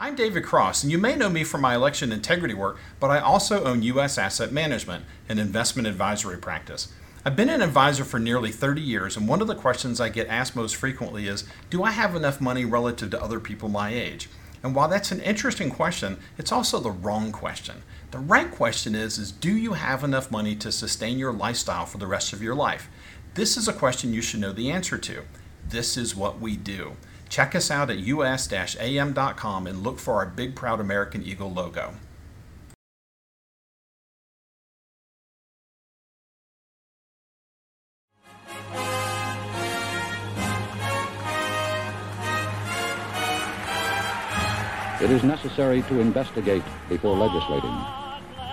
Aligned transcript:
I'm 0.00 0.14
David 0.14 0.44
Cross, 0.44 0.84
and 0.84 0.92
you 0.92 0.96
may 0.98 1.16
know 1.16 1.28
me 1.28 1.42
from 1.42 1.60
my 1.60 1.74
election 1.74 2.12
integrity 2.12 2.54
work, 2.54 2.78
but 3.00 3.10
I 3.10 3.18
also 3.18 3.64
own 3.64 3.82
U.S. 3.82 4.16
Asset 4.16 4.52
Management, 4.52 5.04
an 5.28 5.40
investment 5.40 5.88
advisory 5.88 6.38
practice. 6.38 6.92
I've 7.24 7.34
been 7.34 7.50
an 7.50 7.62
advisor 7.62 8.04
for 8.04 8.20
nearly 8.20 8.52
30 8.52 8.80
years, 8.80 9.16
and 9.16 9.26
one 9.26 9.40
of 9.40 9.48
the 9.48 9.56
questions 9.56 10.00
I 10.00 10.08
get 10.08 10.28
asked 10.28 10.54
most 10.54 10.76
frequently 10.76 11.26
is 11.26 11.42
Do 11.68 11.82
I 11.82 11.90
have 11.90 12.14
enough 12.14 12.40
money 12.40 12.64
relative 12.64 13.10
to 13.10 13.20
other 13.20 13.40
people 13.40 13.68
my 13.68 13.92
age? 13.92 14.28
And 14.62 14.72
while 14.72 14.86
that's 14.86 15.10
an 15.10 15.20
interesting 15.20 15.68
question, 15.68 16.18
it's 16.38 16.52
also 16.52 16.78
the 16.78 16.92
wrong 16.92 17.32
question. 17.32 17.82
The 18.12 18.20
right 18.20 18.52
question 18.52 18.94
is, 18.94 19.18
is 19.18 19.32
Do 19.32 19.50
you 19.56 19.72
have 19.72 20.04
enough 20.04 20.30
money 20.30 20.54
to 20.56 20.70
sustain 20.70 21.18
your 21.18 21.32
lifestyle 21.32 21.86
for 21.86 21.98
the 21.98 22.06
rest 22.06 22.32
of 22.32 22.40
your 22.40 22.54
life? 22.54 22.88
This 23.34 23.56
is 23.56 23.66
a 23.66 23.72
question 23.72 24.14
you 24.14 24.22
should 24.22 24.38
know 24.38 24.52
the 24.52 24.70
answer 24.70 24.96
to. 24.96 25.22
This 25.68 25.96
is 25.96 26.14
what 26.14 26.38
we 26.38 26.56
do. 26.56 26.92
Check 27.28 27.54
us 27.54 27.70
out 27.70 27.90
at 27.90 27.98
us-am.com 27.98 29.66
and 29.66 29.82
look 29.82 29.98
for 29.98 30.14
our 30.14 30.26
big 30.26 30.54
proud 30.54 30.80
American 30.80 31.22
Eagle 31.22 31.52
logo. 31.52 31.94
It 45.00 45.12
is 45.12 45.22
necessary 45.22 45.82
to 45.82 46.00
investigate 46.00 46.64
before 46.88 47.16
legislating. 47.16 47.70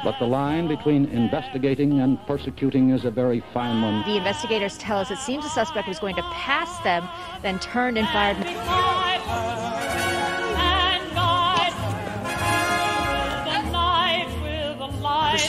But 0.03 0.19
the 0.19 0.27
line 0.27 0.67
between 0.67 1.05
investigating 1.05 2.01
and 2.01 2.19
persecuting 2.27 2.91
is 2.91 3.05
a 3.05 3.09
very 3.09 3.43
fine 3.51 3.81
one. 3.81 4.03
The 4.05 4.17
investigators 4.17 4.77
tell 4.77 4.99
us 4.99 5.09
it 5.09 5.17
seems 5.17 5.43
the 5.43 5.49
suspect 5.49 5.87
was 5.87 5.97
going 5.97 6.15
to 6.17 6.21
pass 6.21 6.77
them, 6.83 7.09
then 7.41 7.57
turned 7.57 7.97
and 7.97 8.07
fired. 8.09 8.37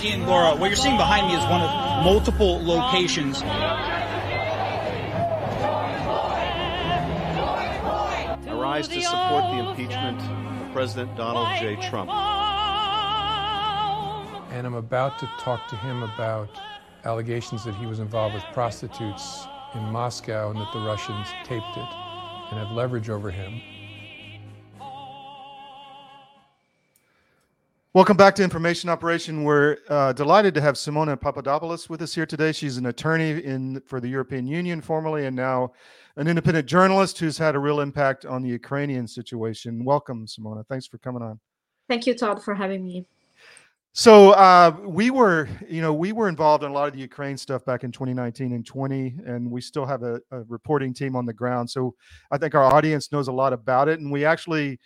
Christine, 0.07 0.27
Laura, 0.29 0.55
what 0.55 0.69
you're 0.69 0.77
seeing 0.77 0.97
behind 0.97 1.27
me 1.27 1.35
is 1.35 1.43
one 1.47 1.63
of 1.63 2.05
multiple 2.05 2.65
locations. 2.65 3.43
I 3.43 3.59
rise 8.53 8.87
to 8.87 9.03
support 9.03 9.51
the 9.51 9.69
impeachment 9.69 10.21
of 10.21 10.73
President 10.73 11.17
Donald 11.17 11.49
J. 11.59 11.75
Trump. 11.89 12.09
And 14.53 14.65
I'm 14.65 14.75
about 14.75 15.19
to 15.19 15.27
talk 15.41 15.67
to 15.69 15.77
him 15.77 16.05
about 16.05 16.51
allegations 17.05 17.65
that 17.65 17.75
he 17.75 17.87
was 17.87 17.99
involved 17.99 18.37
with 18.37 18.45
prostitutes 18.53 19.45
in 19.75 19.83
Moscow 19.83 20.51
and 20.51 20.61
that 20.61 20.73
the 20.73 20.79
Russians 20.81 21.27
taped 21.43 21.77
it 21.77 21.95
and 22.51 22.61
have 22.61 22.71
leverage 22.71 23.11
over 23.11 23.33
him. 23.33 23.61
Welcome 27.97 28.19
back 28.19 28.35
to 28.35 28.43
Information 28.45 28.91
Operation. 28.91 29.43
We're 29.43 29.79
uh, 29.89 30.13
delighted 30.13 30.53
to 30.57 30.61
have 30.61 30.75
Simona 30.75 31.19
Papadopoulos 31.19 31.89
with 31.89 32.03
us 32.03 32.15
here 32.15 32.27
today. 32.27 32.53
She's 32.53 32.77
an 32.77 32.85
attorney 32.85 33.43
in 33.43 33.81
for 33.87 34.01
the 34.01 34.09
European 34.09 34.47
Union 34.47 34.83
formerly, 34.83 35.25
and 35.25 35.35
now 35.35 35.73
an 36.17 36.29
independent 36.29 36.67
journalist 36.67 37.19
who's 37.19 37.39
had 37.39 37.55
a 37.55 37.59
real 37.59 37.81
impact 37.81 38.27
on 38.27 38.43
the 38.43 38.51
Ukrainian 38.51 39.09
situation. 39.09 39.83
Welcome, 39.83 40.27
Simona. 40.27 40.67
Thanks 40.69 40.87
for 40.87 40.99
coming 40.99 41.23
on. 41.23 41.41
Thank 41.89 42.07
you, 42.07 42.13
Todd, 42.13 42.45
for 42.45 42.55
having 42.55 42.85
me. 42.85 43.07
So 43.95 44.33
uh, 44.33 44.77
we 44.85 45.09
were, 45.09 45.49
you 45.67 45.81
know, 45.81 45.95
we 45.95 46.13
were 46.13 46.29
involved 46.29 46.65
in 46.65 46.71
a 46.71 46.75
lot 46.75 46.89
of 46.89 46.93
the 46.93 47.01
Ukraine 47.01 47.39
stuff 47.39 47.65
back 47.65 47.83
in 47.83 47.93
2019 47.93 48.53
and 48.53 48.67
20, 48.67 49.21
and 49.25 49.51
we 49.51 49.63
still 49.63 49.87
have 49.87 50.03
a, 50.03 50.21
a 50.33 50.43
reporting 50.49 50.93
team 50.93 51.17
on 51.17 51.25
the 51.25 51.33
ground. 51.33 51.71
So 51.71 51.95
I 52.31 52.37
think 52.37 52.55
our 52.55 52.75
audience 52.75 53.11
knows 53.11 53.29
a 53.29 53.33
lot 53.33 53.55
about 53.55 53.89
it, 53.89 54.01
and 54.01 54.13
we 54.13 54.27
actually 54.27 54.81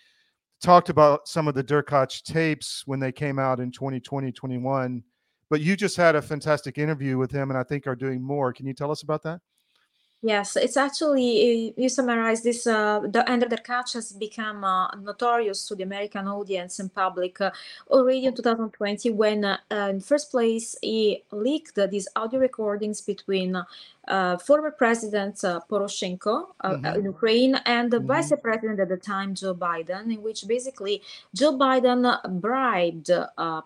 talked 0.61 0.89
about 0.89 1.27
some 1.27 1.47
of 1.47 1.55
the 1.55 1.63
Derkach 1.63 2.23
tapes 2.23 2.83
when 2.85 2.99
they 2.99 3.11
came 3.11 3.39
out 3.39 3.59
in 3.59 3.71
2020, 3.71 4.31
21. 4.31 5.03
But 5.49 5.61
you 5.61 5.75
just 5.75 5.97
had 5.97 6.15
a 6.15 6.21
fantastic 6.21 6.77
interview 6.77 7.17
with 7.17 7.31
him, 7.31 7.49
and 7.49 7.57
I 7.57 7.63
think 7.63 7.87
are 7.87 7.95
doing 7.95 8.21
more. 8.21 8.53
Can 8.53 8.65
you 8.65 8.73
tell 8.73 8.91
us 8.91 9.01
about 9.03 9.23
that? 9.23 9.41
Yes, 10.23 10.55
it's 10.55 10.77
actually 10.77 11.73
you 11.75 11.89
summarize 11.89 12.43
this. 12.43 12.67
Uh, 12.67 12.99
the 12.99 13.27
Andrew 13.27 13.49
Derkach 13.49 13.93
has 13.93 14.11
become 14.11 14.63
uh, 14.63 14.93
notorious 14.95 15.67
to 15.67 15.75
the 15.75 15.81
American 15.81 16.27
audience 16.27 16.77
and 16.77 16.93
public 16.93 17.41
uh, 17.41 17.49
already 17.89 18.25
in 18.25 18.35
2020 18.35 19.09
when, 19.09 19.43
uh, 19.43 19.57
in 19.71 19.99
first 19.99 20.29
place, 20.29 20.75
he 20.83 21.23
leaked 21.31 21.79
these 21.89 22.07
audio 22.15 22.39
recordings 22.39 23.01
between 23.01 23.63
uh, 24.07 24.37
former 24.37 24.69
President 24.69 25.43
uh, 25.43 25.59
Poroshenko 25.67 26.49
Mm-hmm. 26.63 26.85
in 26.99 27.05
Ukraine 27.05 27.55
and 27.65 27.89
the 27.89 27.99
Vice 27.99 28.31
President 28.39 28.79
at 28.79 28.89
the 28.89 28.97
time, 28.97 29.33
Joe 29.33 29.55
Biden, 29.55 30.13
in 30.13 30.21
which 30.21 30.47
basically 30.47 31.01
Joe 31.33 31.57
Biden 31.57 32.01
bribed 32.39 33.09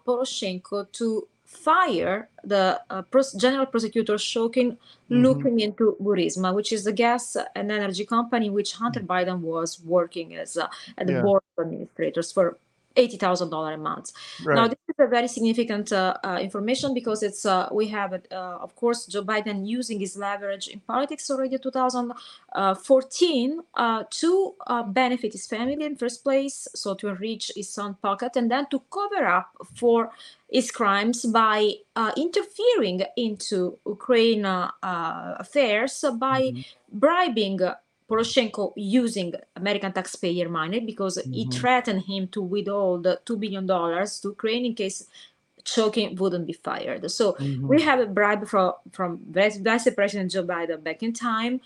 Poroshenko 0.06 0.90
to 0.94 1.28
fire 1.46 2.30
the 2.44 2.82
uh, 2.90 3.02
pros- 3.04 3.34
general 3.34 3.66
prosecutor 3.66 4.16
Shokin 4.16 4.78
looking 5.10 5.60
into 5.60 5.96
Burisma, 6.02 6.54
which 6.54 6.72
is 6.74 6.84
the 6.84 6.92
gas 6.92 7.38
and 7.56 7.72
energy 7.72 8.06
company 8.06 8.50
which 8.50 8.74
Hunter 8.74 9.00
Biden 9.02 9.40
was 9.40 9.80
working 9.84 10.36
as 10.36 10.58
uh, 10.58 10.68
at 10.98 11.08
the 11.08 11.14
Yeah. 11.14 11.22
board 11.22 11.44
of 11.58 11.66
administrators 11.66 12.32
for 12.32 12.58
eighty 12.96 13.18
thousand 13.18 13.50
dollar 13.50 13.74
a 13.74 13.78
month. 13.78 14.12
Now 14.44 14.62
Right. 14.64 14.70
this 14.72 14.80
is 14.98 15.06
a 15.06 15.10
very 15.10 15.28
significant 15.28 15.92
uh, 15.92 16.16
uh, 16.24 16.40
information 16.42 16.94
because 16.94 17.24
it's 17.24 17.46
uh, 17.46 17.68
we 17.72 17.88
have 17.88 18.14
uh, 18.14 18.36
of 18.62 18.76
course 18.76 19.06
Joe 19.06 19.24
Biden 19.24 19.68
using 19.68 20.00
his 20.00 20.18
leverage 20.18 20.68
in 20.68 20.80
politics 20.80 21.30
already 21.30 21.58
2014 21.58 23.60
uh, 23.76 24.04
to 24.10 24.56
uh, 24.68 24.84
benefit 24.84 25.34
his 25.34 25.48
family 25.48 25.84
in 25.84 25.96
first 25.96 26.24
place, 26.24 26.68
so 26.74 26.94
to 26.96 27.10
enrich 27.10 27.52
his 27.56 27.78
own 27.78 27.96
pocket, 27.96 28.36
and 28.36 28.50
then 28.50 28.68
to 28.72 28.82
cover 28.92 29.28
up 29.28 29.50
for 29.76 30.12
his 30.50 30.72
crimes 30.72 31.26
by 31.26 31.74
uh, 31.96 32.12
interfering 32.16 33.04
into 33.18 33.78
Ukraine 33.86 34.46
uh, 34.46 34.72
affairs 34.82 36.04
by 36.20 36.36
Mm-hmm. 36.46 37.00
bribing 37.00 37.60
Poroshenko 38.10 38.74
using 38.76 39.34
American 39.56 39.92
taxpayer 39.92 40.48
money 40.50 40.80
because 40.80 41.16
he 41.32 41.46
Mhm. 41.46 41.54
threatened 41.54 42.04
him 42.04 42.28
to 42.30 42.42
withhold 42.42 43.08
two 43.26 43.38
billion 43.38 43.66
dollars 43.66 44.20
to 44.22 44.30
Ukraine 44.30 44.66
in 44.66 44.76
case 44.76 45.08
Shokin 45.64 46.16
wouldn't 46.20 46.46
be 46.46 46.54
fired. 46.54 47.10
So 47.10 47.34
Mhm. 47.34 47.68
we 47.72 47.82
have 47.82 48.00
a 48.00 48.06
bribe 48.06 48.44
from 48.48 48.74
from 48.92 49.10
Vice 49.38 49.58
Vice 49.58 49.90
President 49.98 50.30
Joe 50.32 50.44
Biden 50.44 50.84
back 50.84 51.02
in 51.02 51.12
time 51.12 51.60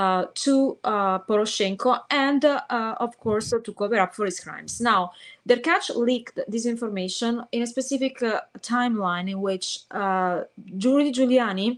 uh, 0.00 0.26
to 0.44 0.76
uh, 0.84 1.18
Poroshenko, 1.20 1.90
and 2.10 2.44
uh, 2.44 2.60
uh, 2.68 2.94
of 3.00 3.18
course 3.18 3.48
to 3.66 3.72
cover 3.80 3.98
up 4.04 4.14
for 4.14 4.26
his 4.26 4.38
crimes. 4.40 4.72
Now, 4.80 5.12
Derkach 5.48 5.86
leaked 5.96 6.38
this 6.52 6.66
information 6.66 7.44
in 7.52 7.62
a 7.62 7.66
specific 7.66 8.22
uh, 8.22 8.40
timeline 8.60 9.30
in 9.30 9.40
which 9.40 9.66
uh, 9.90 10.42
Rudy 10.84 11.10
Giuliani 11.16 11.68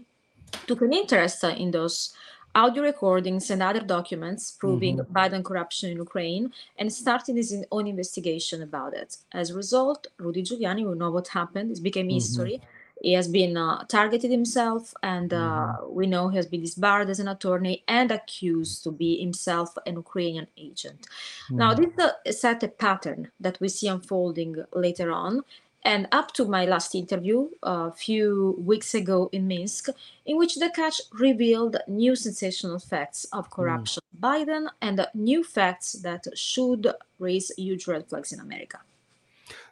took 0.67 0.81
an 0.81 0.91
interest 0.91 1.43
uh, 1.45 1.55
in 1.63 1.71
those 1.71 2.13
audio 2.55 2.83
recordings 2.83 3.49
and 3.49 3.61
other 3.61 3.79
documents 3.81 4.51
proving 4.51 4.97
Biden 5.13 5.43
corruption 5.43 5.91
in 5.91 5.97
Ukraine 5.97 6.51
and 6.77 6.91
started 6.91 7.35
his 7.35 7.63
own 7.71 7.87
investigation 7.87 8.61
about 8.61 8.93
it. 8.93 9.17
As 9.31 9.49
a 9.49 9.55
result, 9.55 10.07
Rudy 10.17 10.43
Giuliani, 10.43 10.89
we 10.89 10.95
know 10.97 11.11
what 11.11 11.27
happened. 11.27 11.71
It 11.71 11.83
became 11.83 12.09
history. 12.09 12.61
He 13.01 13.13
has 13.13 13.29
been 13.29 13.55
uh, 13.55 13.85
targeted 13.85 14.29
himself, 14.29 14.93
and 15.03 15.33
uh, 15.33 15.75
we 15.87 16.05
know 16.05 16.27
he 16.27 16.35
has 16.35 16.47
been 16.47 16.61
disbarred 16.61 17.09
as 17.09 17.21
an 17.21 17.29
attorney 17.29 17.81
and 17.87 18.11
accused 18.11 18.83
to 18.83 18.91
be 18.91 19.17
himself 19.21 19.77
an 19.85 19.95
Ukrainian 19.95 20.47
agent. 20.57 21.07
Now, 21.49 21.73
this 21.73 21.91
uh, 21.97 22.31
set 22.31 22.61
a 22.63 22.67
pattern 22.67 23.31
that 23.39 23.57
we 23.61 23.69
see 23.69 23.87
unfolding 23.87 24.65
later 24.73 25.11
on. 25.11 25.43
And 25.85 26.07
up 26.11 26.33
to 26.33 26.45
my 26.45 26.65
last 26.65 26.93
interview 26.93 27.49
a 27.63 27.91
few 27.91 28.55
weeks 28.59 28.93
ago 28.93 29.29
in 29.31 29.47
Minsk, 29.47 29.87
in 30.25 30.37
which 30.37 30.55
Derkach 30.55 30.99
revealed 31.13 31.77
new 31.87 32.15
sensational 32.15 32.79
facts 32.79 33.25
of 33.31 33.49
corruption 33.49 34.03
Biden 34.19 34.67
and 34.81 35.07
new 35.13 35.43
facts 35.43 35.93
that 36.03 36.25
should 36.35 36.93
raise 37.19 37.51
huge 37.57 37.87
red 37.87 38.07
flags 38.07 38.33
in 38.33 38.39
America. 38.39 38.79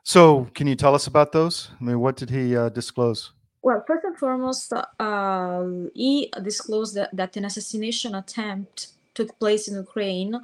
So 0.04 0.48
can 0.54 0.68
you 0.68 0.76
tell 0.76 0.96
us 0.96 1.08
about 1.08 1.34
those? 1.34 1.70
I 1.80 1.84
mean, 1.84 2.00
what 2.00 2.16
did 2.16 2.30
he 2.30 2.56
uh, 2.56 2.70
disclose? 2.70 3.32
Well, 3.62 3.84
first 3.86 4.06
and 4.06 4.18
foremost, 4.18 4.72
uh, 4.72 5.66
he 5.94 6.32
disclosed 6.42 6.96
that, 6.96 7.14
that 7.14 7.36
an 7.36 7.44
assassination 7.44 8.16
attempt 8.16 8.88
took 9.14 9.38
place 9.40 9.68
in 9.68 9.76
Ukraine 9.76 10.40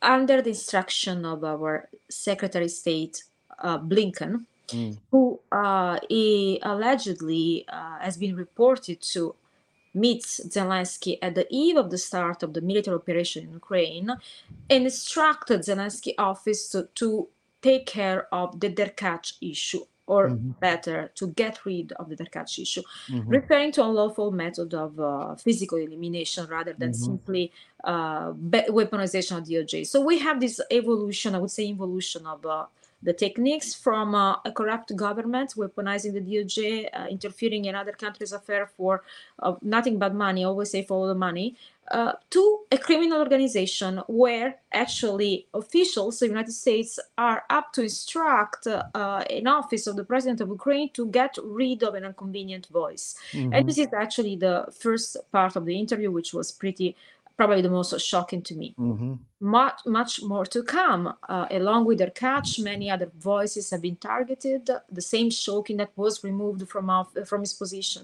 under 0.00 0.40
the 0.40 0.50
instruction 0.50 1.26
of 1.26 1.44
our 1.44 1.88
Secretary 2.08 2.64
of 2.66 2.70
State 2.70 3.24
uh, 3.60 3.78
Blinken, 3.78 4.44
Mm. 4.72 4.98
who 5.12 5.38
uh, 5.52 5.96
he 6.08 6.58
allegedly 6.64 7.64
uh, 7.68 7.98
has 8.00 8.16
been 8.16 8.34
reported 8.34 9.00
to 9.00 9.32
meet 9.94 10.24
Zelensky 10.24 11.18
at 11.22 11.36
the 11.36 11.46
eve 11.50 11.76
of 11.76 11.88
the 11.92 11.98
start 11.98 12.42
of 12.42 12.52
the 12.52 12.60
military 12.60 12.96
operation 12.96 13.44
in 13.44 13.52
Ukraine 13.52 14.10
and 14.68 14.84
instructed 14.84 15.60
Zelensky 15.60 16.14
office 16.18 16.68
to, 16.70 16.88
to 16.96 17.28
take 17.62 17.86
care 17.86 18.26
of 18.34 18.58
the 18.58 18.68
Derkach 18.68 19.34
issue 19.40 19.84
or 20.08 20.30
Mhm. 20.30 20.58
better, 20.60 21.10
to 21.14 21.28
get 21.28 21.64
rid 21.64 21.92
of 22.00 22.08
the 22.10 22.16
Derkach 22.16 22.58
issue, 22.58 22.82
Mhm. 23.08 23.28
referring 23.38 23.70
to 23.72 23.84
unlawful 23.84 24.30
method 24.32 24.74
of 24.74 24.98
uh, 24.98 25.34
physical 25.36 25.78
elimination 25.78 26.46
rather 26.48 26.72
than 26.80 26.90
Mhm. 26.90 26.96
simply 27.08 27.52
uh, 27.84 28.32
be- 28.32 28.68
weaponization 28.78 29.38
of 29.38 29.44
DOJ. 29.44 29.84
So 29.86 30.00
we 30.00 30.18
have 30.18 30.40
this 30.40 30.60
evolution, 30.72 31.36
I 31.36 31.38
would 31.38 31.52
say, 31.52 31.64
evolution 31.68 32.26
of 32.26 32.44
uh, 32.44 32.66
the 33.02 33.12
techniques 33.12 33.74
from 33.74 34.14
uh, 34.14 34.36
a 34.44 34.52
corrupt 34.52 34.94
government 34.96 35.54
weaponizing 35.56 36.12
the 36.12 36.20
DOJ, 36.20 36.88
uh, 36.92 37.06
interfering 37.08 37.66
in 37.66 37.74
other 37.74 37.92
countries' 37.92 38.32
affairs 38.32 38.68
for 38.76 39.04
uh, 39.40 39.54
nothing 39.62 39.98
but 39.98 40.14
money, 40.14 40.44
always 40.44 40.70
say 40.70 40.82
follow 40.82 41.06
the 41.08 41.14
money, 41.14 41.56
uh, 41.92 42.12
to 42.30 42.60
a 42.72 42.78
criminal 42.78 43.20
organization 43.20 43.98
where 44.08 44.56
actually 44.72 45.46
officials 45.54 46.16
of 46.16 46.20
the 46.20 46.34
United 46.34 46.52
States 46.52 46.98
are 47.16 47.44
up 47.48 47.72
to 47.72 47.82
instruct 47.82 48.66
uh, 48.66 48.82
an 49.30 49.46
office 49.46 49.86
of 49.86 49.94
the 49.94 50.04
president 50.04 50.40
of 50.40 50.48
Ukraine 50.48 50.88
to 50.90 51.06
get 51.06 51.36
rid 51.44 51.84
of 51.84 51.94
an 51.94 52.04
inconvenient 52.04 52.66
voice. 52.68 53.14
Mhm. 53.32 53.50
And 53.54 53.68
this 53.68 53.78
is 53.78 53.88
actually 53.92 54.36
the 54.36 54.66
first 54.72 55.16
part 55.30 55.54
of 55.54 55.64
the 55.64 55.78
interview, 55.78 56.10
which 56.10 56.34
was 56.34 56.50
pretty, 56.50 56.96
probably 57.36 57.62
the 57.62 57.74
most 57.78 57.92
shocking 58.10 58.42
to 58.48 58.54
me 58.62 58.68
Mhm. 58.78 59.18
much 59.56 59.78
much 59.98 60.12
more 60.32 60.46
to 60.54 60.60
come 60.78 61.02
uh, 61.34 61.46
along 61.60 61.80
with 61.88 61.98
their 61.98 62.14
catch 62.24 62.50
many 62.70 62.86
other 62.94 63.08
voices 63.32 63.64
have 63.70 63.82
been 63.88 63.98
targeted 64.10 64.62
the 64.98 65.04
same 65.12 65.28
Shokin 65.42 65.76
that 65.78 65.92
was 65.96 66.14
removed 66.24 66.62
from 66.72 66.84
off, 66.96 67.08
from 67.30 67.40
his 67.46 67.54
position 67.62 68.02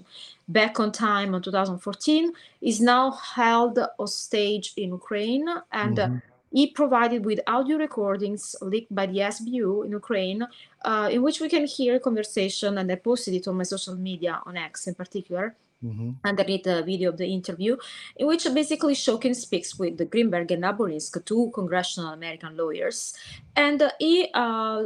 back 0.59 0.73
on 0.83 0.89
time 0.91 1.29
in 1.35 1.41
2014 1.41 2.31
is 2.61 2.79
now 2.93 3.05
held 3.11 3.75
hostage 3.99 4.67
in 4.83 4.89
ukraine 5.01 5.47
and 5.83 5.97
uh, 5.99 6.07
Mhm. 6.07 6.21
he 6.57 6.63
provided 6.81 7.19
with 7.29 7.39
audio 7.47 7.77
recordings 7.87 8.43
leaked 8.71 8.93
by 8.99 9.05
the 9.11 9.19
SBU 9.35 9.69
in 9.85 9.91
Ukraine, 10.01 10.41
uh, 10.89 11.07
in 11.15 11.19
which 11.25 11.37
we 11.43 11.49
can 11.55 11.65
hear 11.65 11.91
a 11.95 11.99
conversation, 12.09 12.71
and 12.79 12.87
I 12.91 12.97
posted 13.09 13.33
it 13.39 13.47
on 13.49 13.55
my 13.61 13.63
social 13.75 13.95
media 14.09 14.33
on 14.47 14.53
X 14.55 14.73
in 14.89 14.93
particular, 15.03 15.45
Mhm. 15.83 16.15
underneath 16.23 16.63
the 16.63 16.81
video 16.83 17.09
of 17.09 17.17
the 17.17 17.27
interview, 17.27 17.75
in 18.15 18.25
which 18.27 18.45
basically 18.53 18.95
Shokin 18.95 19.35
speaks 19.35 19.77
with 19.77 19.97
the 19.97 20.05
Greenberg 20.05 20.51
and 20.51 20.63
Aburinsk, 20.63 21.23
two 21.25 21.51
congressional 21.53 22.13
American 22.13 22.55
lawyers, 22.55 23.13
and 23.55 23.81
uh, 23.81 23.91
he 23.99 24.29
uh, 24.33 24.83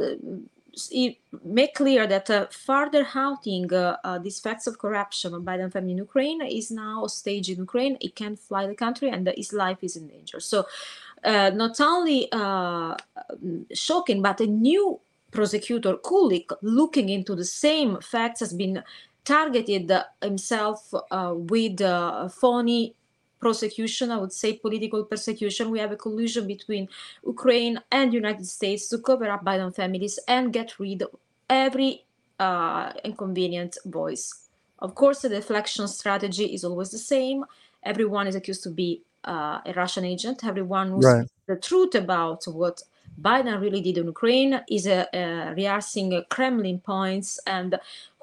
he 0.90 1.18
made 1.44 1.72
clear 1.74 2.06
that 2.06 2.30
uh, 2.30 2.46
further 2.50 3.04
outing 3.14 3.72
uh, 3.72 3.96
uh, 4.04 4.18
these 4.18 4.38
facts 4.40 4.66
of 4.66 4.78
corruption 4.78 5.34
of 5.34 5.42
Biden 5.42 5.72
family 5.72 5.92
in 5.92 5.98
Ukraine 5.98 6.40
is 6.42 6.70
now 6.70 7.06
staged 7.06 7.50
in 7.50 7.58
Ukraine. 7.58 7.96
He 8.00 8.10
can't 8.10 8.38
fly 8.38 8.66
the 8.66 8.74
country, 8.74 9.08
and 9.10 9.22
his 9.36 9.52
life 9.52 9.78
is 9.82 9.96
in 9.96 10.06
danger. 10.08 10.40
So, 10.40 10.66
uh, 11.24 11.50
not 11.62 11.80
only 11.80 12.28
shocking, 13.72 14.22
but 14.22 14.40
a 14.40 14.46
new 14.46 15.00
prosecutor, 15.30 15.94
Kulik, 15.96 16.52
looking 16.62 17.08
into 17.08 17.34
the 17.34 17.44
same 17.44 17.98
facts, 18.00 18.40
has 18.40 18.52
been 18.52 18.82
targeted 19.28 19.86
himself 20.22 20.80
uh, 21.10 21.34
with 21.52 21.80
uh, 21.82 22.28
phony 22.40 22.94
prosecution, 23.44 24.06
I 24.10 24.18
would 24.22 24.32
say 24.42 24.50
political 24.66 25.04
persecution. 25.12 25.70
We 25.70 25.80
have 25.84 25.92
a 25.92 26.00
collusion 26.04 26.44
between 26.54 26.84
Ukraine 27.34 27.74
and 27.98 28.06
United 28.22 28.46
States 28.58 28.82
to 28.90 28.96
cover 29.08 29.28
up 29.34 29.42
Biden 29.48 29.72
families 29.80 30.18
and 30.34 30.44
get 30.58 30.68
rid 30.84 31.02
of 31.02 31.10
every 31.64 31.92
uh, 32.46 32.92
inconvenient 33.04 33.72
voice. 33.98 34.26
Of 34.86 34.90
course, 35.00 35.18
the 35.22 35.28
deflection 35.28 35.86
strategy 36.00 36.46
is 36.56 36.62
always 36.68 36.90
the 36.96 37.02
same. 37.14 37.38
Everyone 37.92 38.26
is 38.30 38.34
accused 38.40 38.62
to 38.66 38.70
be 38.82 38.90
uh, 39.32 39.58
a 39.70 39.72
Russian 39.82 40.04
agent. 40.14 40.36
Everyone 40.52 40.88
who 40.92 41.00
Right. 41.10 41.28
the 41.50 41.56
truth 41.68 41.94
about 42.04 42.40
what 42.60 42.76
Biden 43.26 43.60
really 43.64 43.82
did 43.88 43.96
in 43.98 44.06
Ukraine 44.16 44.52
is 44.76 44.86
uh, 44.86 45.04
rehearsing 45.56 46.08
Kremlin 46.34 46.78
points, 46.92 47.30
and 47.46 47.70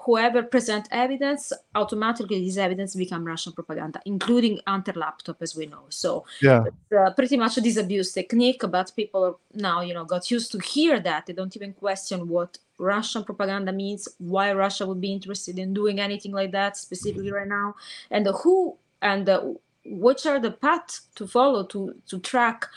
whoever 0.05 0.43
present 0.43 0.87
evidence, 0.91 1.51
automatically 1.73 2.45
this 2.45 2.57
evidence 2.57 2.95
become 2.95 3.25
Russian 3.25 3.53
propaganda, 3.53 3.99
including 4.05 4.59
Hunter 4.67 4.93
laptop, 4.95 5.41
as 5.41 5.55
we 5.55 5.65
know. 5.65 5.85
So 5.89 6.25
Yeah. 6.41 6.65
it's 6.67 6.91
uh, 6.91 7.11
pretty 7.13 7.37
much 7.37 7.57
a 7.57 7.61
disabuse 7.61 8.13
technique, 8.13 8.61
but 8.69 8.91
people 8.95 9.39
now, 9.53 9.81
you 9.81 9.93
know, 9.95 10.05
got 10.05 10.29
used 10.29 10.51
to 10.51 10.59
hear 10.59 10.99
that. 10.99 11.25
They 11.25 11.33
don't 11.33 11.55
even 11.55 11.73
question 11.73 12.27
what 12.29 12.57
Russian 12.77 13.23
propaganda 13.23 13.71
means, 13.71 14.07
why 14.19 14.53
Russia 14.53 14.85
would 14.85 15.01
be 15.01 15.11
interested 15.11 15.57
in 15.57 15.73
doing 15.73 15.99
anything 15.99 16.33
like 16.33 16.51
that 16.51 16.77
specifically 16.77 17.31
right 17.31 17.47
now, 17.47 17.75
and 18.11 18.27
who 18.43 18.77
and 19.01 19.27
uh, 19.27 19.41
which 19.85 20.25
are 20.25 20.39
the 20.39 20.51
path 20.51 21.01
to 21.15 21.25
follow 21.27 21.63
to 21.73 21.95
to 22.09 22.19
track 22.19 22.67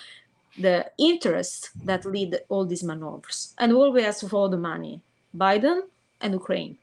the 0.59 0.77
interests 0.99 1.71
that 1.85 2.05
lead 2.05 2.41
all 2.49 2.65
these 2.67 2.85
maneuvers. 2.85 3.55
And 3.59 3.71
who 3.73 3.81
always 3.83 4.21
follow 4.29 4.49
the 4.49 4.57
money? 4.73 5.01
Biden 5.37 5.83
and 6.21 6.33
Ukraine. 6.33 6.77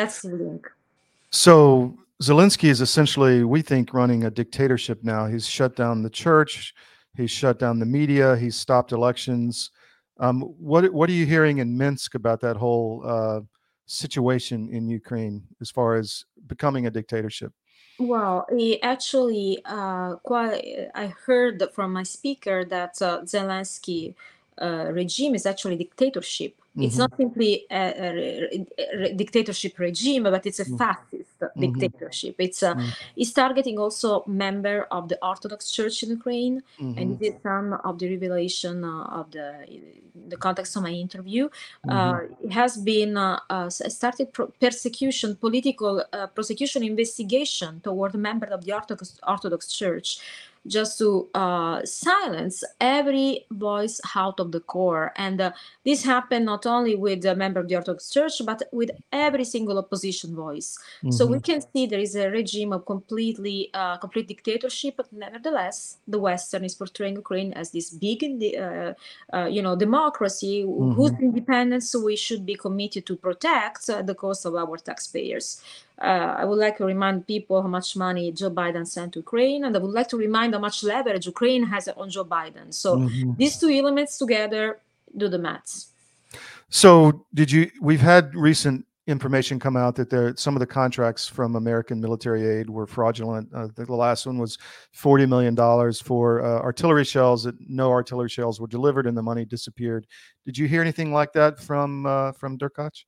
That's 0.00 0.22
the 0.22 0.34
link. 0.34 0.66
So 1.30 1.98
Zelensky 2.22 2.70
is 2.70 2.80
essentially, 2.80 3.44
we 3.44 3.60
think, 3.60 3.92
running 3.92 4.24
a 4.24 4.30
dictatorship 4.30 5.04
now. 5.04 5.26
He's 5.26 5.46
shut 5.46 5.76
down 5.76 6.02
the 6.02 6.08
church, 6.08 6.74
he's 7.14 7.30
shut 7.30 7.58
down 7.58 7.78
the 7.78 7.84
media, 7.84 8.34
he's 8.36 8.56
stopped 8.56 8.92
elections. 8.92 9.70
Um, 10.18 10.40
what 10.58 10.90
what 10.92 11.10
are 11.10 11.18
you 11.20 11.26
hearing 11.26 11.58
in 11.58 11.76
Minsk 11.76 12.14
about 12.14 12.40
that 12.40 12.56
whole 12.56 13.02
uh, 13.04 13.40
situation 13.84 14.70
in 14.72 14.88
Ukraine 14.88 15.42
as 15.60 15.70
far 15.70 15.96
as 15.96 16.24
becoming 16.46 16.86
a 16.86 16.90
dictatorship? 16.90 17.52
Well, 17.98 18.46
he 18.56 18.82
actually, 18.82 19.60
uh, 19.66 20.16
quite, 20.30 20.88
I 20.94 21.12
heard 21.26 21.62
from 21.74 21.92
my 21.92 22.04
speaker 22.04 22.64
that 22.64 23.02
uh, 23.02 23.20
Zelensky 23.24 24.14
uh, 24.60 24.86
regime 25.02 25.34
is 25.34 25.44
actually 25.52 25.76
dictatorship. 25.84 26.52
It's 26.86 26.94
Mhm. 26.94 26.98
not 27.04 27.12
simply 27.22 27.52
a, 27.82 27.84
a 28.06 28.08
re- 28.18 28.66
re- 29.00 29.12
dictatorship 29.22 29.74
regime, 29.88 30.22
but 30.34 30.42
it's 30.48 30.60
a 30.60 30.68
Mm. 30.70 30.78
fascist 30.82 31.38
Mhm. 31.40 31.60
dictatorship. 31.64 32.34
It's 32.46 32.62
uh, 32.62 32.74
Mm. 32.74 32.88
it's 33.20 33.32
targeting 33.42 33.76
also 33.84 34.08
member 34.44 34.78
of 34.96 35.02
the 35.10 35.18
Orthodox 35.30 35.60
Church 35.76 35.96
in 36.04 36.08
Ukraine, 36.18 36.56
and 36.98 37.06
this 37.18 37.34
is 37.34 37.42
some 37.42 37.68
of 37.88 37.94
the 38.00 38.06
revelation 38.16 38.76
uh, 38.84 39.18
of 39.20 39.24
the 39.36 39.48
the 40.32 40.38
context 40.46 40.70
of 40.76 40.82
my 40.88 40.94
interview. 41.06 41.44
Uh, 41.94 42.18
it 42.46 42.52
has 42.62 42.72
been 42.92 43.12
uh, 43.16 43.68
started 44.00 44.26
pro- 44.36 44.50
persecution, 44.64 45.28
political 45.46 45.94
uh, 46.12 46.26
prosecution 46.36 46.80
investigation 46.92 47.70
toward 47.86 48.12
a 48.14 48.22
member 48.30 48.46
of 48.56 48.60
the 48.64 48.72
Orthodox, 48.78 49.18
Orthodox 49.34 49.62
Church, 49.82 50.08
just 50.66 50.98
to 50.98 51.28
uh, 51.34 51.84
silence 51.84 52.62
every 52.80 53.46
voice 53.50 54.00
out 54.14 54.38
of 54.40 54.52
the 54.52 54.60
core. 54.60 55.12
And 55.16 55.40
uh, 55.40 55.52
this 55.84 56.04
happened 56.04 56.44
not 56.46 56.66
only 56.66 56.94
with 56.96 57.24
a 57.24 57.34
member 57.34 57.60
of 57.60 57.68
the 57.68 57.76
Orthodox 57.76 58.10
Church, 58.10 58.40
but 58.44 58.62
with 58.72 58.90
every 59.12 59.44
single 59.44 59.78
opposition 59.78 60.34
voice. 60.34 60.78
So 61.08 61.26
we 61.26 61.38
Mhm. 61.38 61.44
can 61.48 61.60
see 61.72 61.86
there 61.86 62.00
is 62.00 62.14
a 62.14 62.30
regime 62.30 62.72
of 62.72 62.84
completely, 62.86 63.70
uh, 63.74 63.96
complete 63.98 64.28
dictatorship. 64.28 64.96
But 64.96 65.12
nevertheless, 65.12 65.98
the 66.06 66.18
Western 66.18 66.64
is 66.64 66.74
portraying 66.74 67.16
Ukraine 67.16 67.52
as 67.54 67.70
this 67.70 67.90
big, 67.90 68.20
uh, 68.56 68.92
uh, 69.32 69.46
you 69.46 69.62
know, 69.62 69.74
democracy 69.76 70.62
wh- 70.62 70.92
whose 70.96 71.12
independence 71.20 71.94
we 71.96 72.16
should 72.16 72.44
be 72.46 72.54
committed 72.54 73.06
to 73.06 73.16
protect 73.16 73.88
at 73.88 74.06
the 74.06 74.14
cost 74.14 74.44
of 74.46 74.54
our 74.54 74.76
taxpayers. 74.76 75.60
Uh, 76.00 76.34
I 76.38 76.44
would 76.46 76.58
like 76.58 76.78
to 76.78 76.84
remind 76.86 77.26
people 77.26 77.60
how 77.60 77.68
much 77.68 77.94
money 77.94 78.32
Joe 78.32 78.50
Biden 78.50 78.86
sent 78.86 79.12
to 79.12 79.18
Ukraine, 79.20 79.64
and 79.64 79.76
I 79.76 79.78
would 79.78 79.92
like 79.92 80.08
to 80.08 80.16
remind 80.16 80.54
how 80.54 80.60
much 80.60 80.82
leverage 80.82 81.26
Ukraine 81.26 81.64
has 81.64 81.88
on 81.88 82.08
Joe 82.08 82.24
Biden. 82.24 82.72
So 82.72 82.96
Mhm. 82.96 83.36
these 83.36 83.58
two 83.58 83.68
elements 83.68 84.16
together 84.16 84.80
do 85.16 85.28
the 85.28 85.38
maths. 85.38 85.88
So, 86.70 87.26
did 87.34 87.50
you? 87.50 87.70
We've 87.80 88.00
had 88.00 88.34
recent 88.34 88.86
information 89.06 89.58
come 89.58 89.76
out 89.76 89.96
that 89.96 90.08
there 90.08 90.34
some 90.36 90.54
of 90.54 90.60
the 90.60 90.66
contracts 90.66 91.26
from 91.26 91.56
American 91.56 92.00
military 92.00 92.46
aid 92.46 92.70
were 92.70 92.86
fraudulent. 92.86 93.48
Uh, 93.52 93.66
the, 93.74 93.84
the 93.84 93.94
last 93.94 94.24
one 94.24 94.38
was 94.38 94.56
forty 94.92 95.26
million 95.26 95.54
dollars 95.54 96.00
for 96.00 96.42
uh, 96.42 96.60
artillery 96.60 97.04
shells. 97.04 97.42
That 97.42 97.56
no 97.68 97.90
artillery 97.90 98.28
shells 98.28 98.60
were 98.60 98.68
delivered, 98.68 99.06
and 99.06 99.16
the 99.16 99.22
money 99.22 99.44
disappeared. 99.44 100.06
Did 100.46 100.56
you 100.56 100.68
hear 100.68 100.80
anything 100.80 101.12
like 101.12 101.32
that 101.32 101.58
from 101.58 102.06
uh, 102.06 102.32
from 102.32 102.56
Derkach? 102.56 103.04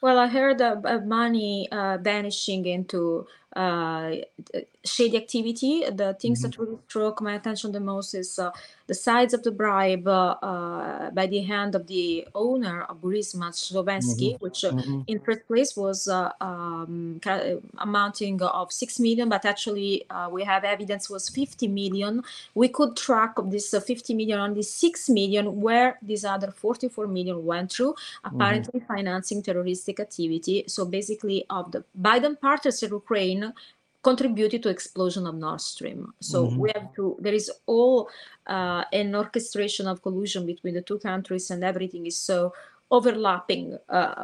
Well, 0.00 0.18
I 0.18 0.28
heard 0.28 0.60
of, 0.60 0.84
of 0.86 1.06
money 1.06 1.68
uh, 1.72 1.98
vanishing 1.98 2.66
into 2.66 3.26
uh, 3.56 4.12
shady 4.84 5.16
activity. 5.16 5.84
The 5.90 6.14
things 6.14 6.42
that 6.42 6.58
really 6.58 6.78
struck 6.88 7.20
my 7.20 7.34
attention 7.34 7.72
the 7.72 7.80
most 7.80 8.14
is 8.14 8.38
uh, 8.38 8.50
the 8.86 8.94
size 8.94 9.32
of 9.34 9.42
the 9.42 9.50
bribe 9.50 10.06
uh, 10.08 10.36
uh, 10.42 11.10
by 11.10 11.26
the 11.26 11.40
hand 11.40 11.74
of 11.74 11.86
the 11.86 12.26
owner 12.34 12.82
of 12.82 13.00
Burisma 13.02 13.48
Zlochevsky, 13.52 14.30
which 14.40 14.64
uh, 14.64 14.72
Mhm. 14.72 15.04
in 15.06 15.18
first 15.26 15.42
place 15.50 15.70
was 15.76 15.98
uh, 16.08 16.30
um, 16.40 17.20
amounting 17.78 18.40
of 18.42 18.72
6 18.72 18.98
million, 19.00 19.28
but 19.28 19.44
actually 19.52 19.90
uh, 20.10 20.28
we 20.36 20.42
have 20.44 20.62
evidence 20.64 21.04
was 21.10 21.28
50 21.28 21.68
million. 21.68 22.22
We 22.54 22.68
could 22.68 22.96
track 22.96 23.32
of 23.38 23.50
this 23.50 23.74
uh, 23.74 23.80
50 23.80 24.14
million, 24.14 24.38
only 24.40 24.62
6 24.62 25.08
million, 25.10 25.60
where 25.60 25.98
these 26.02 26.24
other 26.24 26.50
44 26.50 27.06
million 27.06 27.44
went 27.44 27.72
through, 27.72 27.94
apparently 28.24 28.80
financing 28.92 29.42
terroristic 29.42 29.96
activity. 30.00 30.64
So 30.66 30.84
basically 30.98 31.44
of 31.50 31.72
the 31.72 31.80
Biden 32.08 32.34
partners 32.40 32.82
in 32.82 32.90
Ukraine 33.02 33.37
contributed 34.02 34.62
to 34.62 34.68
explosion 34.68 35.26
of 35.26 35.34
Nord 35.34 35.60
Stream. 35.60 36.12
So 36.20 36.36
Mhm. 36.46 36.56
we 36.62 36.70
have 36.74 36.88
to, 36.96 37.16
there 37.20 37.34
is 37.34 37.50
all 37.66 38.08
uh, 38.46 38.84
an 38.92 39.14
orchestration 39.14 39.86
of 39.88 40.02
collusion 40.02 40.46
between 40.46 40.74
the 40.74 40.82
two 40.82 40.98
countries 40.98 41.50
and 41.50 41.62
everything 41.64 42.06
is 42.06 42.16
so 42.16 42.52
overlapping 42.90 43.76
uh, 43.88 44.14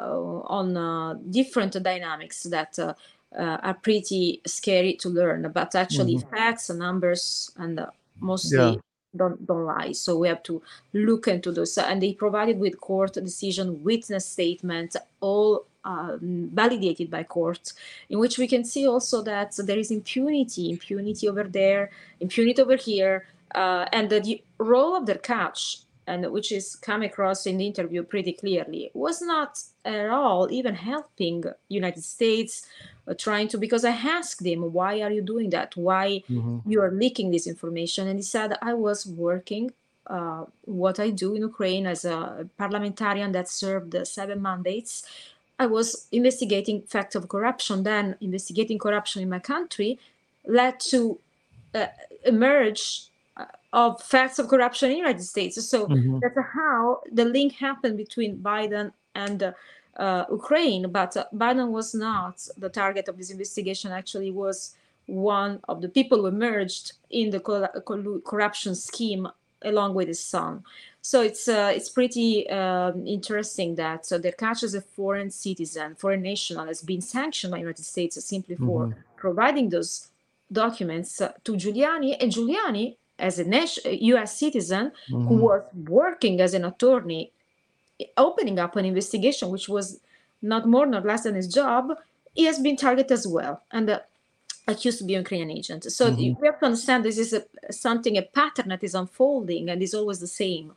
on 0.59 0.77
uh, 0.77 1.15
different 1.31 1.73
dynamics 1.83 2.45
that 2.45 2.79
uh, 2.79 2.95
uh, 3.39 3.59
are 3.63 3.75
pretty 3.75 4.41
scary 4.47 4.95
to 4.95 5.09
learn. 5.09 5.51
But 5.53 5.75
actually, 5.75 6.17
Mhm. 6.17 6.31
facts 6.31 6.71
and 6.71 6.79
numbers 6.79 7.51
and 7.57 7.81
uh, 7.81 7.87
mostly 8.21 8.71
Yeah. 8.75 8.81
don't 9.17 9.39
don't 9.47 9.67
lie. 9.67 9.93
So 9.93 10.11
we 10.19 10.29
have 10.29 10.43
to 10.45 10.63
look 10.93 11.29
into 11.29 11.53
those. 11.53 11.77
And 11.79 12.01
they 12.01 12.15
provided 12.15 12.59
with 12.59 12.81
court 12.81 13.15
decision, 13.15 13.83
witness 13.85 14.25
statement, 14.27 14.97
all 15.21 15.67
um, 15.85 16.51
validated 16.53 17.11
by 17.11 17.23
courts, 17.23 17.75
in 18.09 18.19
which 18.19 18.39
we 18.39 18.49
can 18.49 18.65
see 18.65 18.87
also 18.87 19.23
that 19.23 19.55
there 19.59 19.79
is 19.79 19.91
impunity, 19.91 20.71
impunity 20.71 21.29
over 21.29 21.45
there, 21.45 21.91
impunity 22.21 22.63
over 22.63 22.77
here, 22.77 23.27
uh, 23.55 23.87
and 23.93 24.11
the, 24.11 24.21
the 24.21 24.43
role 24.59 24.97
of 24.97 25.05
Derkach, 25.05 25.83
and 26.07 26.31
which 26.31 26.53
is 26.53 26.77
come 26.77 27.03
across 27.03 27.47
in 27.47 27.57
the 27.59 27.67
interview 27.67 28.03
pretty 28.03 28.33
clearly, 28.33 28.91
was 28.95 29.23
not 29.23 29.59
at 29.85 30.11
all 30.11 30.51
even 30.51 30.75
helping 30.75 31.45
United 31.69 32.03
States 32.03 32.67
uh, 33.09 33.15
trying 33.17 33.49
to 33.49 33.59
because 33.59 33.85
I 33.85 33.91
asked 33.91 34.45
him 34.45 34.73
why 34.73 35.01
are 35.01 35.11
you 35.11 35.23
doing 35.23 35.51
that? 35.51 35.77
Why 35.77 36.23
Mhm. 36.29 36.63
you 36.67 36.81
are 36.83 36.91
leaking 36.91 37.31
this 37.31 37.47
information? 37.47 38.09
And 38.09 38.19
he 38.19 38.23
said 38.23 38.59
I 38.61 38.75
was 38.75 39.07
working 39.07 39.73
uh, 40.07 40.45
what 40.67 41.01
I 41.01 41.09
do 41.11 41.35
in 41.35 41.41
Ukraine 41.43 41.87
as 41.87 42.05
a 42.05 42.47
parliamentarian 42.59 43.33
that 43.33 43.49
served 43.49 43.97
seven 44.07 44.43
mandates. 44.43 45.03
I 45.59 45.67
was 45.67 46.09
investigating 46.13 46.83
facts 46.83 47.15
of 47.15 47.29
corruption. 47.29 47.83
Then 47.83 48.17
investigating 48.21 48.79
corruption 48.79 49.23
in 49.23 49.29
my 49.31 49.39
country 49.39 49.99
led 50.47 50.81
to 50.81 51.19
uh, 51.75 51.87
emerge 52.25 53.09
uh, 53.37 53.45
of 53.73 54.01
facts 54.03 54.39
of 54.39 54.49
corruption 54.49 54.91
in 54.91 54.95
the 54.95 54.99
United 54.99 55.23
States. 55.23 55.55
So 55.69 55.87
Mhm. 55.89 56.21
that's 56.21 56.39
how 56.53 57.03
the 57.11 57.25
link 57.25 57.53
happened 57.55 57.97
between 57.97 58.39
Biden 58.39 58.93
and 59.15 59.43
uh, 59.43 59.53
uh, 59.97 60.25
Ukraine. 60.31 60.91
But 60.91 61.17
uh, 61.17 61.25
Biden 61.33 61.69
was 61.71 61.95
not 61.95 62.37
the 62.59 62.69
target 62.69 63.09
of 63.09 63.17
this 63.17 63.31
investigation. 63.31 63.93
Actually, 63.93 64.31
was 64.33 64.75
one 65.07 65.61
of 65.69 65.81
the 65.83 65.89
people 65.89 66.19
who 66.21 66.27
emerged 66.27 66.93
in 67.11 67.31
the 67.31 67.41
corruption 68.25 68.75
scheme 68.75 69.29
along 69.63 69.95
with 69.95 70.09
his 70.09 70.23
son. 70.35 70.63
So 71.11 71.21
it's 71.21 71.49
uh, 71.49 71.71
it's 71.77 71.91
pretty 71.91 72.49
um, 72.49 73.07
interesting 73.07 73.75
that 73.75 74.11
uh, 74.11 74.19
Derkach 74.19 74.63
as 74.63 74.75
a 74.75 74.81
foreign 74.81 75.31
citizen, 75.31 75.95
foreign 75.97 76.23
national, 76.23 76.65
has 76.67 76.81
been 76.81 77.03
sanctioned 77.03 77.51
by 77.51 77.59
the 77.59 77.65
United 77.69 77.85
States 77.85 78.17
simply 78.25 78.57
for 78.57 78.89
Mhm. 78.89 78.95
providing 79.25 79.69
those 79.69 80.09
documents 80.51 81.21
uh, 81.21 81.33
to 81.45 81.53
Giuliani, 81.63 82.17
and 82.21 82.33
Giuliani, 82.33 82.97
as 83.19 83.39
a 83.39 83.45
U.S. 84.13 84.31
citizen 84.45 84.93
who 85.27 85.37
Mhm. 85.37 85.41
was 85.47 85.63
working 85.99 86.41
as 86.41 86.55
an 86.55 86.65
attorney, 86.65 87.33
opening 88.17 88.59
up 88.59 88.75
an 88.77 88.87
investigation, 88.87 89.51
which 89.51 89.69
was 89.69 90.01
not 90.41 90.67
more 90.67 90.87
nor 90.87 91.03
less 91.03 91.25
than 91.25 91.35
his 91.35 91.49
job, 91.49 91.85
he 92.35 92.45
has 92.45 92.59
been 92.61 92.77
targeted 92.77 93.13
as 93.13 93.27
well. 93.27 93.63
And 93.71 93.91
uh, 93.91 94.01
accused 94.67 94.99
to 94.99 95.05
be 95.05 95.15
a 95.15 95.19
Ukrainian 95.19 95.51
agent. 95.51 95.85
So 95.93 96.11
Mhm. 96.11 96.41
we 96.41 96.47
have 96.47 96.59
to 96.61 96.67
understand 96.67 97.05
this 97.05 97.19
is 97.19 97.33
a, 97.33 97.45
something, 97.71 98.17
a 98.17 98.23
pattern 98.23 98.69
that 98.69 98.83
is 98.83 98.95
unfolding 98.95 99.69
and 99.71 99.83
is 99.83 99.95
always 99.95 100.21
the 100.21 100.27
same, 100.27 100.73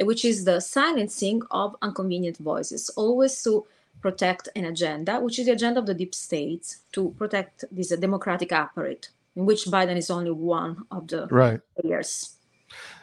uh, 0.00 0.04
which 0.04 0.24
is 0.24 0.44
the 0.44 0.60
silencing 0.60 1.42
of 1.50 1.74
inconvenient 1.82 2.38
voices, 2.38 2.88
always 2.90 3.42
to 3.42 3.66
protect 4.00 4.48
an 4.56 4.64
agenda, 4.64 5.20
which 5.20 5.38
is 5.38 5.46
the 5.46 5.52
agenda 5.52 5.80
of 5.80 5.86
the 5.86 5.94
deep 5.94 6.14
state, 6.14 6.76
to 6.92 7.14
protect 7.18 7.64
this 7.72 7.90
uh, 7.92 7.96
democratic 7.96 8.52
apparatus, 8.52 9.10
in 9.36 9.44
which 9.44 9.64
Biden 9.66 9.96
is 9.96 10.10
only 10.10 10.30
one 10.30 10.84
of 10.90 11.08
the 11.08 11.26
Right. 11.28 11.60
players. 11.80 12.36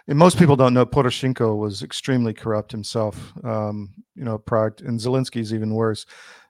And 0.07 0.17
most 0.17 0.39
people 0.39 0.55
don't 0.55 0.73
know 0.73 0.85
Poroshenko 0.85 1.55
was 1.55 1.83
extremely 1.83 2.33
corrupt 2.33 2.71
himself. 2.71 3.33
Um, 3.43 3.93
you 4.15 4.23
know, 4.23 4.37
prior 4.39 4.71
to, 4.71 4.85
and 4.87 4.99
Zelensky's 4.99 5.53
even 5.53 5.75
worse. 5.75 6.05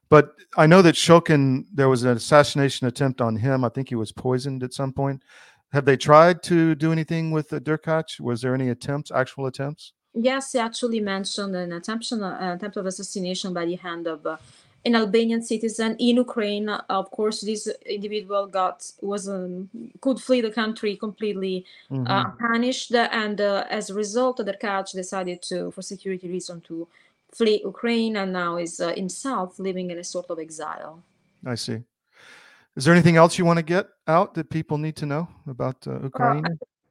But 0.09 0.35
I 0.57 0.65
know 0.65 0.81
that 0.81 0.95
Shokin, 0.95 1.65
there 1.73 1.89
was 1.89 2.03
an 2.03 2.17
assassination 2.17 2.87
attempt 2.87 3.21
on 3.21 3.35
him. 3.35 3.63
I 3.63 3.69
think 3.69 3.89
he 3.89 3.95
was 3.95 4.11
poisoned 4.11 4.63
at 4.63 4.73
some 4.73 4.91
point. 4.91 5.21
Have 5.71 5.85
they 5.85 5.97
tried 5.97 6.41
to 6.43 6.73
do 6.75 6.91
anything 6.91 7.29
with 7.29 7.49
the 7.49 7.61
Derkach? 7.61 8.19
Was 8.19 8.41
there 8.41 8.55
any 8.55 8.69
attempts, 8.69 9.11
actual 9.11 9.45
attempts? 9.45 9.93
Yes, 10.15 10.53
he 10.53 10.59
actually 10.59 10.99
mentioned 10.99 11.55
an 11.55 11.71
attempt, 11.73 12.11
an 12.11 12.23
attempt 12.23 12.77
of 12.77 12.87
assassination 12.87 13.53
by 13.53 13.65
the 13.65 13.75
hand 13.75 14.07
of 14.07 14.25
uh, 14.25 14.37
an 14.83 14.95
Albanian 14.95 15.43
citizen 15.43 15.95
in 15.99 16.15
Ukraine. 16.15 16.69
Of 16.69 17.11
course, 17.11 17.41
this 17.41 17.69
individual 17.85 18.47
got 18.47 18.83
was 19.01 19.29
um, 19.29 19.69
could 20.01 20.19
flee 20.19 20.41
the 20.41 20.51
country 20.51 20.95
completely 20.95 21.65
Mm-hmm. 21.91 22.07
uh, 22.07 22.31
punished, 22.39 22.93
and 22.95 23.41
uh, 23.41 23.65
as 23.69 23.89
a 23.89 23.93
result, 23.93 24.39
Derkach 24.39 24.91
decided 24.91 25.41
to, 25.49 25.69
for 25.71 25.81
security 25.83 26.27
reason, 26.29 26.61
to 26.61 26.87
flee 27.33 27.61
Ukraine, 27.63 28.15
and 28.17 28.33
now 28.33 28.57
is 28.57 28.79
uh, 28.79 28.93
himself 28.95 29.59
living 29.59 29.91
in 29.91 29.99
a 29.99 30.03
sort 30.03 30.27
of 30.29 30.39
exile. 30.39 31.03
I 31.45 31.55
see. 31.55 31.83
Is 32.75 32.85
there 32.85 32.93
anything 32.93 33.17
else 33.17 33.37
you 33.37 33.45
want 33.45 33.57
to 33.57 33.63
get 33.63 33.87
out 34.07 34.33
that 34.35 34.49
people 34.49 34.77
need 34.77 34.95
to 34.97 35.05
know 35.05 35.27
about 35.47 35.87
uh, 35.87 35.99
Ukraine? 36.03 36.45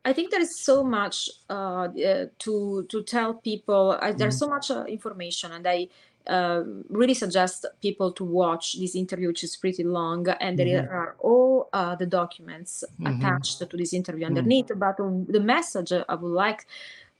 I 0.04 0.12
think 0.12 0.30
there 0.30 0.40
is 0.40 0.59
so 0.59 0.83
much 0.83 1.28
uh, 1.50 1.88
uh, 2.11 2.26
to 2.38 2.85
to 2.88 3.02
tell 3.02 3.35
people. 3.35 3.99
Uh, 4.00 4.12
there's 4.12 4.37
Mhm. 4.37 4.38
so 4.38 4.49
much 4.49 4.71
uh, 4.71 4.85
information, 4.85 5.52
and 5.52 5.66
I 5.66 5.88
uh, 6.26 6.62
really 6.88 7.14
suggest 7.14 7.64
people 7.80 8.12
to 8.12 8.25
watch 8.25 8.78
this 8.78 8.95
interview, 8.95 9.28
which 9.28 9.45
is 9.45 9.57
pretty 9.57 9.85
long, 9.85 10.28
and 10.40 10.59
there 10.59 10.83
Mhm. 10.83 10.92
are 10.99 11.16
all 11.21 11.68
uh, 11.73 11.95
the 11.97 12.07
documents 12.07 12.85
Mhm. 13.00 13.11
attached 13.11 13.59
to 13.71 13.76
this 13.76 13.92
interview 13.92 14.25
Mm. 14.25 14.28
underneath. 14.28 14.71
But 14.76 15.00
um, 15.00 15.26
the 15.26 15.40
message 15.40 15.92
I 15.92 16.14
would 16.14 16.37
like 16.47 16.66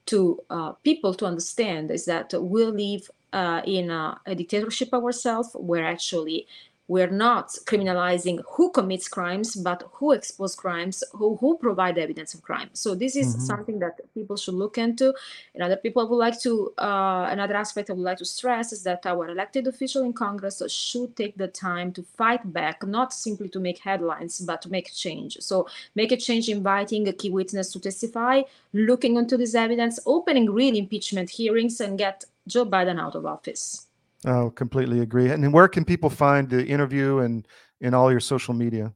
to 0.09 0.39
uh, 0.49 0.71
people 0.83 1.13
to 1.15 1.25
understand 1.25 1.91
is 1.91 2.05
that 2.05 2.33
we 2.33 2.65
live 2.65 3.09
uh, 3.31 3.61
in 3.65 3.91
a, 3.91 4.19
a 4.25 4.33
dictatorship 4.35 4.93
ourselves, 4.93 5.49
where 5.53 5.85
actually 5.85 6.47
we're 6.89 7.15
not 7.27 7.47
criminalizing 7.69 8.37
who 8.53 8.71
commits 8.71 9.07
crimes, 9.07 9.55
but 9.55 9.79
who 9.93 10.11
expose 10.11 10.55
crimes, 10.55 11.03
who, 11.13 11.35
who 11.37 11.55
provide 11.57 11.97
evidence 11.99 12.33
of 12.33 12.41
crime. 12.41 12.69
So 12.73 12.95
this 12.95 13.15
is 13.15 13.27
Mhm. 13.35 13.41
something 13.51 13.77
that 13.79 13.95
people 14.17 14.37
should 14.43 14.55
look 14.63 14.77
into. 14.77 15.13
And 15.53 15.61
other 15.63 15.77
people 15.77 16.03
would 16.09 16.23
like 16.27 16.39
to, 16.41 16.51
uh, 16.79 17.27
another 17.35 17.55
aspect 17.55 17.89
I 17.89 17.93
would 17.93 18.09
like 18.11 18.17
to 18.17 18.25
stress 18.25 18.73
is 18.73 18.81
that 18.83 19.05
our 19.05 19.29
elected 19.29 19.67
official 19.67 20.03
in 20.03 20.13
Congress 20.13 20.61
should 20.67 21.15
take 21.15 21.37
the 21.37 21.47
time 21.47 21.91
to 21.93 22.01
fight 22.21 22.43
back, 22.59 22.77
not 22.97 23.13
simply 23.13 23.49
to 23.49 23.59
make 23.59 23.79
headlines, 23.89 24.39
but 24.39 24.59
to 24.63 24.69
make 24.71 24.91
change. 24.91 25.37
So 25.41 25.67
make 25.93 26.11
a 26.11 26.17
change, 26.17 26.49
inviting 26.49 27.07
a 27.07 27.13
key 27.13 27.29
witness 27.29 27.71
to 27.73 27.79
testify, 27.79 28.41
looking 28.73 29.15
into 29.17 29.37
this 29.37 29.53
evidence, 29.53 29.99
opening 30.07 30.49
real 30.51 30.75
impeachment 30.75 31.29
hearings, 31.29 31.79
and 31.79 31.99
get 31.99 32.25
Joe 32.47 32.65
Biden 32.65 32.99
out 32.99 33.15
of 33.15 33.25
office. 33.27 33.88
Oh, 34.25 34.49
completely 34.49 34.99
agree. 34.99 35.29
And 35.31 35.43
then 35.43 35.51
where 35.51 35.67
can 35.67 35.85
people 35.85 36.09
find 36.09 36.49
the 36.49 36.65
interview 36.65 37.19
and 37.19 37.47
in 37.79 37.93
all 37.93 38.11
your 38.11 38.19
social 38.19 38.53
media? 38.53 38.93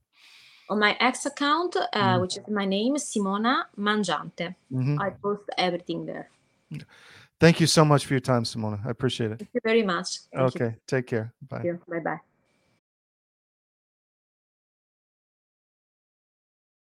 On 0.69 0.79
my 0.79 0.97
X 0.99 1.25
account, 1.25 1.75
uh, 1.75 1.87
Mhm. 1.93 2.21
which 2.21 2.37
is 2.37 2.47
my 2.47 2.65
name, 2.65 2.95
Simona 2.95 3.65
Mangiante, 3.77 4.55
Mhm. 4.71 4.99
I 4.99 5.09
post 5.21 5.43
everything 5.57 6.05
there. 6.05 6.29
Thank 7.39 7.59
you 7.59 7.67
so 7.67 7.83
much 7.85 8.05
for 8.05 8.13
your 8.13 8.21
time, 8.21 8.43
Simona. 8.43 8.79
I 8.85 8.89
appreciate 8.89 9.31
it. 9.31 9.39
Thank 9.39 9.53
you 9.53 9.61
very 9.63 9.83
much. 9.83 10.19
Thank 10.31 10.55
you. 10.55 10.65
Okay, 10.65 10.75
take 10.87 11.07
care. 11.07 11.33
Bye. 11.41 11.63
Bye 11.87 11.99
bye. 11.99 12.19